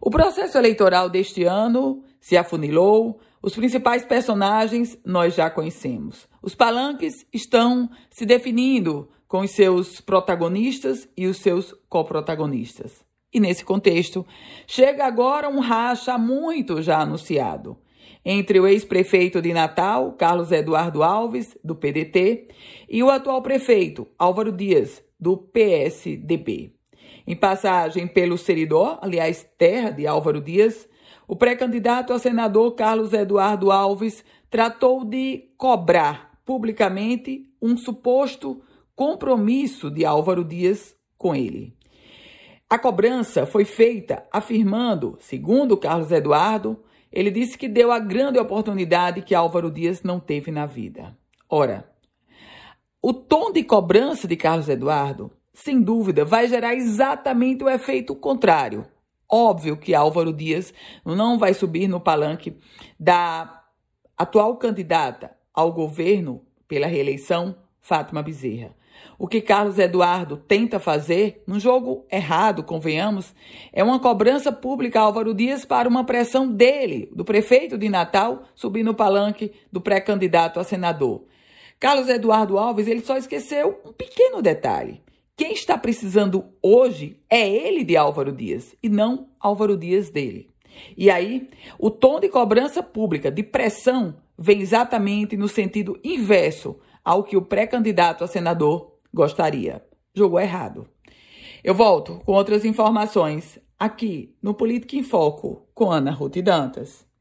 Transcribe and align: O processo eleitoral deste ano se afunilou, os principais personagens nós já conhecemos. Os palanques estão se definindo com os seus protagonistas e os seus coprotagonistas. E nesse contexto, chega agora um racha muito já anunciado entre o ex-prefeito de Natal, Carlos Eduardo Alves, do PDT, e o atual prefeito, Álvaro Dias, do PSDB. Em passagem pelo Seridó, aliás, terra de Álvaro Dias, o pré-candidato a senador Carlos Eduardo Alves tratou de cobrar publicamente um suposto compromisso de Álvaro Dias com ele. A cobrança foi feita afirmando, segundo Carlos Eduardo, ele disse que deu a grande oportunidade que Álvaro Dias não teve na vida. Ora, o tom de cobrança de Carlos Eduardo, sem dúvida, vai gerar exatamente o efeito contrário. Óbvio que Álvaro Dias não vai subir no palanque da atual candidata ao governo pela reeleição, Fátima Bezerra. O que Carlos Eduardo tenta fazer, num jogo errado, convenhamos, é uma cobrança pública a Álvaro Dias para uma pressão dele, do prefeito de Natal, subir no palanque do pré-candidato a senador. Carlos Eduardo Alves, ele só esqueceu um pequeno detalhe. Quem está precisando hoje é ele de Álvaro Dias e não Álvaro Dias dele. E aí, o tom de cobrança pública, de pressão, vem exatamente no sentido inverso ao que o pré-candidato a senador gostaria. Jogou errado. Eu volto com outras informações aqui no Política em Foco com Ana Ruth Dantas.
O 0.00 0.10
processo 0.10 0.58
eleitoral 0.58 1.08
deste 1.08 1.44
ano 1.44 2.02
se 2.20 2.36
afunilou, 2.36 3.20
os 3.42 3.54
principais 3.54 4.04
personagens 4.04 4.98
nós 5.04 5.34
já 5.34 5.48
conhecemos. 5.48 6.28
Os 6.42 6.54
palanques 6.54 7.26
estão 7.32 7.88
se 8.10 8.26
definindo 8.26 9.08
com 9.28 9.40
os 9.40 9.50
seus 9.50 10.00
protagonistas 10.00 11.08
e 11.16 11.26
os 11.26 11.38
seus 11.38 11.74
coprotagonistas. 11.88 13.04
E 13.32 13.40
nesse 13.40 13.64
contexto, 13.64 14.24
chega 14.66 15.04
agora 15.04 15.48
um 15.48 15.60
racha 15.60 16.16
muito 16.16 16.80
já 16.80 17.00
anunciado 17.00 17.76
entre 18.28 18.58
o 18.58 18.66
ex-prefeito 18.66 19.40
de 19.40 19.52
Natal, 19.52 20.12
Carlos 20.14 20.50
Eduardo 20.50 21.04
Alves, 21.04 21.56
do 21.62 21.76
PDT, 21.76 22.48
e 22.88 23.00
o 23.00 23.08
atual 23.08 23.40
prefeito, 23.40 24.08
Álvaro 24.18 24.50
Dias, 24.50 25.00
do 25.18 25.36
PSDB. 25.36 26.75
Em 27.26 27.34
passagem 27.34 28.06
pelo 28.06 28.38
Seridó, 28.38 28.98
aliás, 29.02 29.46
terra 29.58 29.90
de 29.90 30.06
Álvaro 30.06 30.40
Dias, 30.40 30.88
o 31.26 31.34
pré-candidato 31.34 32.12
a 32.12 32.18
senador 32.18 32.74
Carlos 32.74 33.12
Eduardo 33.12 33.70
Alves 33.70 34.24
tratou 34.48 35.04
de 35.04 35.50
cobrar 35.56 36.40
publicamente 36.44 37.50
um 37.60 37.76
suposto 37.76 38.62
compromisso 38.94 39.90
de 39.90 40.04
Álvaro 40.04 40.44
Dias 40.44 40.96
com 41.18 41.34
ele. 41.34 41.74
A 42.68 42.78
cobrança 42.78 43.46
foi 43.46 43.64
feita 43.64 44.24
afirmando, 44.32 45.16
segundo 45.20 45.76
Carlos 45.76 46.10
Eduardo, 46.10 46.82
ele 47.12 47.30
disse 47.30 47.56
que 47.56 47.68
deu 47.68 47.92
a 47.92 47.98
grande 47.98 48.38
oportunidade 48.38 49.22
que 49.22 49.34
Álvaro 49.34 49.70
Dias 49.70 50.02
não 50.02 50.18
teve 50.18 50.50
na 50.50 50.66
vida. 50.66 51.16
Ora, 51.48 51.88
o 53.00 53.12
tom 53.12 53.52
de 53.52 53.62
cobrança 53.62 54.26
de 54.26 54.36
Carlos 54.36 54.68
Eduardo, 54.68 55.30
sem 55.56 55.80
dúvida, 55.80 56.22
vai 56.22 56.46
gerar 56.46 56.74
exatamente 56.74 57.64
o 57.64 57.70
efeito 57.70 58.14
contrário. 58.14 58.86
Óbvio 59.26 59.78
que 59.78 59.94
Álvaro 59.94 60.30
Dias 60.30 60.72
não 61.02 61.38
vai 61.38 61.54
subir 61.54 61.88
no 61.88 61.98
palanque 61.98 62.58
da 63.00 63.64
atual 64.16 64.58
candidata 64.58 65.34
ao 65.54 65.72
governo 65.72 66.42
pela 66.68 66.86
reeleição, 66.86 67.56
Fátima 67.80 68.22
Bezerra. 68.22 68.76
O 69.18 69.26
que 69.26 69.40
Carlos 69.40 69.78
Eduardo 69.78 70.36
tenta 70.36 70.78
fazer, 70.78 71.42
num 71.46 71.58
jogo 71.58 72.04
errado, 72.12 72.62
convenhamos, 72.62 73.34
é 73.72 73.82
uma 73.82 73.98
cobrança 73.98 74.52
pública 74.52 75.00
a 75.00 75.04
Álvaro 75.04 75.32
Dias 75.32 75.64
para 75.64 75.88
uma 75.88 76.04
pressão 76.04 76.52
dele, 76.52 77.10
do 77.14 77.24
prefeito 77.24 77.78
de 77.78 77.88
Natal, 77.88 78.42
subir 78.54 78.82
no 78.82 78.94
palanque 78.94 79.52
do 79.72 79.80
pré-candidato 79.80 80.60
a 80.60 80.64
senador. 80.64 81.24
Carlos 81.80 82.10
Eduardo 82.10 82.58
Alves, 82.58 82.86
ele 82.86 83.00
só 83.00 83.16
esqueceu 83.16 83.80
um 83.86 83.92
pequeno 83.92 84.42
detalhe. 84.42 85.05
Quem 85.36 85.52
está 85.52 85.76
precisando 85.76 86.46
hoje 86.62 87.20
é 87.28 87.46
ele 87.46 87.84
de 87.84 87.94
Álvaro 87.94 88.32
Dias 88.32 88.74
e 88.82 88.88
não 88.88 89.28
Álvaro 89.38 89.76
Dias 89.76 90.08
dele. 90.08 90.48
E 90.96 91.10
aí, 91.10 91.48
o 91.78 91.90
tom 91.90 92.18
de 92.18 92.30
cobrança 92.30 92.82
pública, 92.82 93.30
de 93.30 93.42
pressão, 93.42 94.16
vem 94.38 94.62
exatamente 94.62 95.36
no 95.36 95.46
sentido 95.46 96.00
inverso 96.02 96.78
ao 97.04 97.22
que 97.22 97.36
o 97.36 97.42
pré-candidato 97.42 98.24
a 98.24 98.26
senador 98.26 98.94
gostaria. 99.12 99.84
Jogou 100.14 100.40
errado. 100.40 100.88
Eu 101.62 101.74
volto 101.74 102.18
com 102.24 102.32
outras 102.32 102.64
informações 102.64 103.58
aqui 103.78 104.34
no 104.42 104.54
Política 104.54 104.96
em 104.96 105.02
Foco 105.02 105.68
com 105.74 105.90
Ana 105.90 106.12
Ruth 106.12 106.38
Dantas. 106.38 107.06